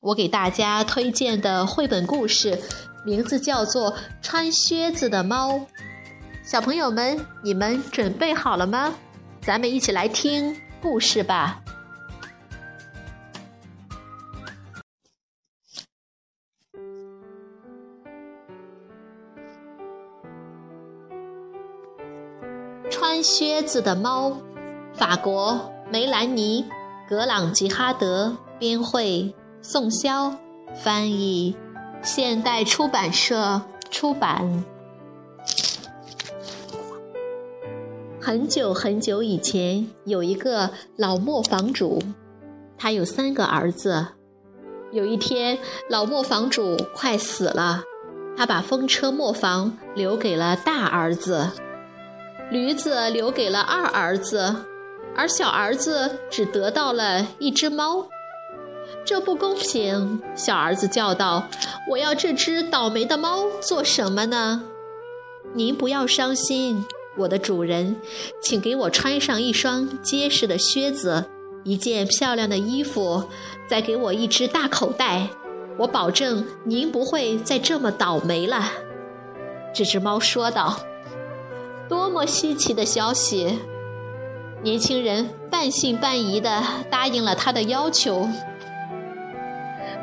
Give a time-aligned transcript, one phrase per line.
[0.00, 2.56] 我给大家推荐的绘本故事，
[3.04, 5.54] 名字叫做《穿靴子的猫》。
[6.44, 8.94] 小朋友们，你们准备好了吗？
[9.42, 11.60] 咱们一起来听故事吧。
[22.88, 24.40] 穿靴子的猫，
[24.94, 26.62] 法国梅兰妮·
[27.08, 29.34] 格朗吉哈德编绘。
[29.60, 30.36] 宋潇
[30.82, 31.56] 翻译，
[32.00, 34.64] 现代出版社出版。
[38.20, 42.00] 很久很久以前，有一个老磨坊主，
[42.76, 44.06] 他有三个儿子。
[44.92, 45.58] 有一天，
[45.90, 47.82] 老磨坊主快死了，
[48.36, 51.50] 他把风车磨坊留给了大儿子，
[52.50, 54.54] 驴子留给了二儿子，
[55.16, 58.08] 而小儿子只得到了一只猫。
[59.04, 60.20] 这不公平！
[60.34, 61.48] 小儿子叫道
[61.90, 64.62] ：“我要这只倒霉的猫做什么呢？”
[65.54, 66.84] 您不要伤心，
[67.16, 67.96] 我的主人，
[68.42, 71.24] 请给我穿上一双结实的靴子，
[71.64, 73.24] 一件漂亮的衣服，
[73.66, 75.28] 再给我一只大口袋。
[75.78, 78.72] 我保证您不会再这么倒霉了。”
[79.74, 80.80] 这只猫说道。
[81.88, 83.58] “多么稀奇的消息！”
[84.62, 88.28] 年轻人半信半疑地答应了他的要求。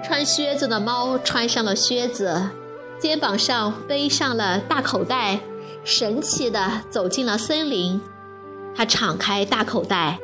[0.06, 2.52] 穿靴子的猫穿上了靴子，
[3.00, 5.40] 肩膀上背上了大口袋，
[5.84, 8.00] 神气地走进了森林。
[8.76, 10.20] 它敞开大口袋，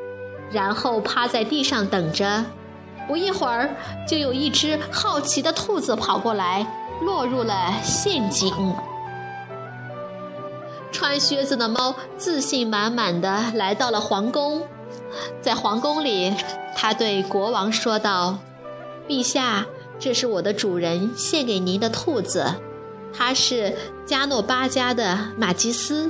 [0.51, 2.45] 然后趴在地上等着。
[3.07, 3.71] 不一会儿，
[4.07, 6.67] 就有一只好奇的兔子跑过来，
[7.01, 8.53] 落入了陷阱。
[10.91, 14.61] 穿靴子的猫自信满满地来到了皇宫，
[15.41, 16.35] 在皇宫里，
[16.75, 18.37] 它对国王说道。
[19.07, 19.65] 陛下，
[19.99, 22.45] 这是我的主人献给您的兔子，
[23.13, 23.75] 它是
[24.05, 26.09] 加诺巴家的马基斯，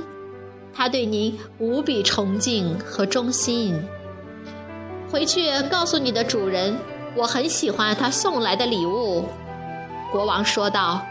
[0.74, 3.82] 他对您无比崇敬和忠心。
[5.10, 6.76] 回去告诉你的主人，
[7.16, 9.24] 我很喜欢他送来的礼物。”
[10.10, 11.02] 国王说道。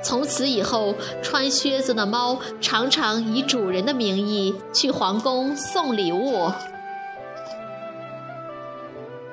[0.00, 0.94] 从此以后，
[1.24, 6.52] 穿靴子的猫常常以主人的名义去皇宫送礼物。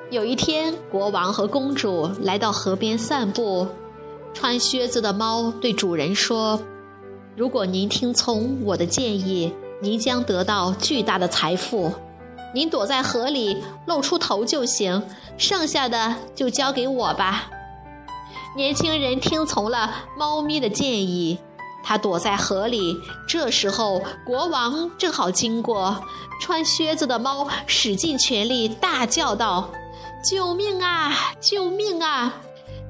[0.08, 3.66] 有一天，国王和公主来到河边散步。
[4.32, 6.62] 穿靴子的猫对主人说
[7.34, 9.52] ：“如果您听从我的建议，
[9.82, 11.92] 您将得到巨大的财富。
[12.54, 13.56] 您躲在河里
[13.86, 15.02] 露出头就行，
[15.36, 17.50] 剩下的就交给我吧。”
[18.56, 21.36] 年轻人听从了猫咪的建议，
[21.82, 22.96] 他躲在河里。
[23.26, 26.00] 这时候，国王正好经过。
[26.40, 29.70] 穿靴子的猫使尽全力大叫道。
[30.28, 31.12] 救命啊！
[31.40, 32.34] 救命啊！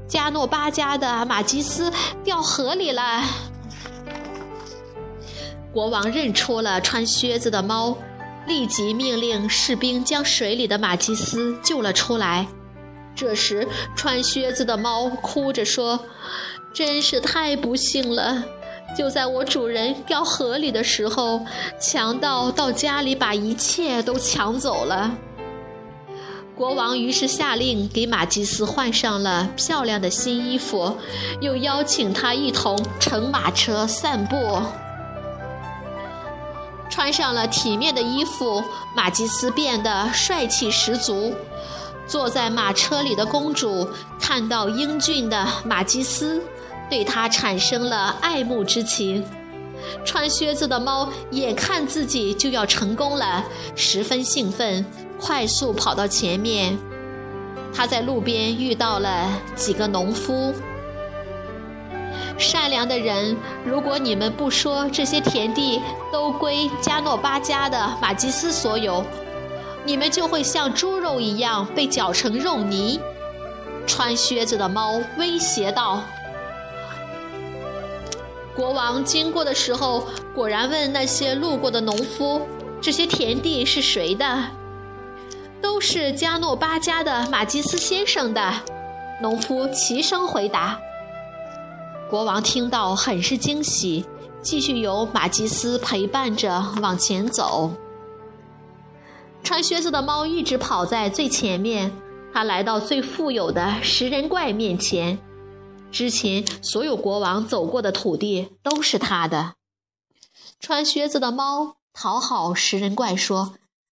[0.08, 1.92] 加诺巴家的马基斯
[2.24, 3.22] 掉河里了。
[5.70, 7.98] 国王认出了穿靴子的猫，
[8.46, 12.46] 立即命令士兵将水里的马基斯救了出来。
[13.14, 16.00] 这时，穿靴子的猫哭着说
[16.72, 18.42] ：“真是太不幸了！
[18.96, 21.44] 就在我主人掉河里的时候，
[21.78, 25.14] 强盗到家里把一切都抢走了。”
[26.56, 30.96] 国王于是下令给马基斯换上了漂亮的新衣服，
[31.42, 34.58] 又邀请他一同乘马车散步。
[36.88, 38.64] 穿上了体面的衣服，
[38.94, 41.34] 马基斯变得帅气十足。
[42.06, 43.86] 坐在马车里的公主
[44.18, 46.42] 看到英俊的马基斯，
[46.88, 49.22] 对他产生了爱慕之情。
[50.04, 53.44] 穿靴子的猫眼看自己就要成功了，
[53.74, 54.84] 十分兴奋。
[55.18, 56.76] 快速跑到前面，
[57.74, 60.52] 他在路边遇到了几个农夫。
[62.36, 63.34] 善良的人，
[63.64, 65.80] 如果你们不说这些田地
[66.12, 69.02] 都归加诺巴家的马基斯所有，
[69.86, 73.00] 你们就会像猪肉一样被搅成肉泥。
[73.86, 76.02] 穿靴子的猫威胁道。
[78.56, 82.40] 国王经过的时候，果然问那些路过的农夫
[82.80, 84.44] ：“这些田地是谁的？”
[85.60, 88.54] 都是加诺巴家的马基斯先生的，
[89.20, 90.78] 农夫齐声回答。
[92.08, 94.06] 国王听到很是惊喜，
[94.40, 97.70] 继续由马吉斯陪伴着往前走。
[99.42, 101.92] 穿靴子的猫一直跑在最前面，
[102.32, 105.18] 它来到最富有的食人怪面前。
[105.90, 109.54] 之前所有国王走过的土地都是他的。
[110.60, 113.54] 穿靴子的猫讨好食人怪说：“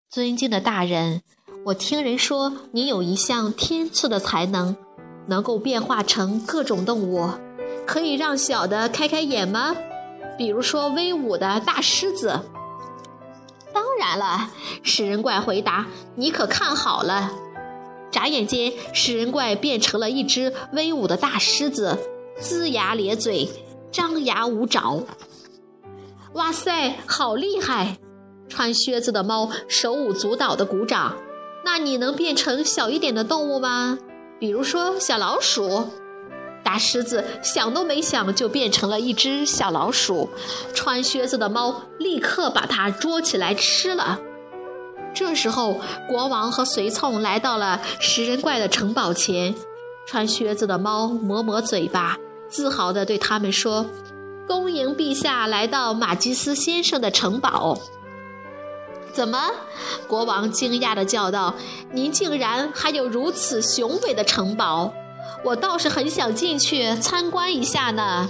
[0.10, 1.22] 尊敬的大人，
[1.66, 4.76] 我听人说你有一项天赐的才能，
[5.28, 7.30] 能够变化成各种动物，
[7.86, 9.76] 可以让小的开开眼吗？
[10.38, 12.42] 比如说威武的大狮子。”
[13.74, 14.52] 当然了，
[14.84, 17.32] 食人怪回答：“你可看好了。”
[18.18, 22.00] 眨眼间，食人怪变成了一只威武的大狮子，
[22.42, 23.48] 龇牙咧嘴，
[23.92, 25.04] 张牙舞爪。
[26.34, 28.00] 哇塞，好厉害！
[28.50, 31.16] 穿靴子的猫手舞足蹈的鼓掌。
[31.64, 34.00] 那你能变成小一点的动物吗？
[34.40, 35.86] 比如说小老鼠。
[36.64, 40.32] 大狮子想都没想就变成了一只小老鼠，
[40.74, 44.20] 穿靴子的猫立刻把它捉起来吃了。
[45.18, 49.56] 这时候，国王和随从来到了食人怪的城堡前，
[50.06, 52.18] 穿靴子的猫抹抹嘴巴，
[52.48, 53.88] 自豪地对他们说
[54.48, 57.80] ：“恭迎陛下来到马基斯先生的城堡。”
[59.12, 59.50] 怎么？
[60.08, 61.56] 国王惊讶地叫道
[61.92, 64.94] ：“您竟然还有如此雄伟的城堡！”
[65.44, 68.30] 我倒是很想进去参观一下呢。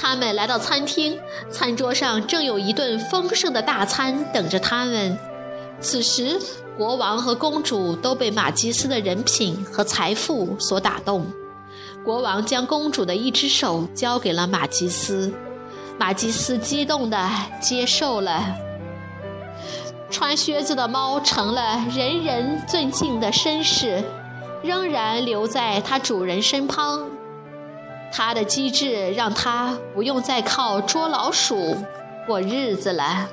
[0.00, 1.18] 他们来到餐厅，
[1.50, 5.18] 餐桌上正有一顿丰盛的大餐等着他们。
[5.80, 6.40] 此时，
[6.76, 11.26] 国王和公主都被马吉斯的人品和财富所打动。
[12.04, 15.32] 国王将公主的一只手交给了马吉斯，
[15.98, 17.28] 马吉斯激动地
[17.60, 18.54] 接受了。
[20.08, 24.02] 穿靴子的猫成了人人尊敬的绅士。
[24.60, 27.06] 仍然留在它主人身旁，
[28.12, 31.76] 他的机智让他不用再靠捉老鼠
[32.26, 33.28] 过日子了。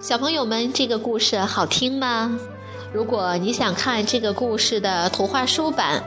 [0.00, 2.38] 小朋友们，这个故事好听吗？
[2.92, 6.00] 如果你想看这个故事的图画书版，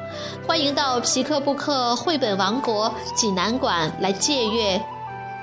[0.47, 4.81] 欢迎到皮克布克绘本王国济南馆来借阅。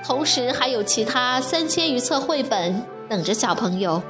[0.03, 4.01] 同时还有其他三千余册绘本等着小朋友。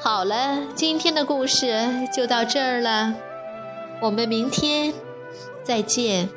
[0.00, 1.66] 好了，今天的故事
[2.14, 3.12] 就到这儿了，
[4.00, 4.94] 我们明天
[5.64, 6.28] 再见。